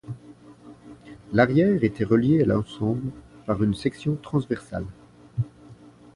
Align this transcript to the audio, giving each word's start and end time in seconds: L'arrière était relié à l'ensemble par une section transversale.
L'arrière 1.31 1.83
était 1.83 2.03
relié 2.03 2.41
à 2.41 2.45
l'ensemble 2.47 3.11
par 3.45 3.61
une 3.63 3.75
section 3.75 4.15
transversale. 4.15 4.87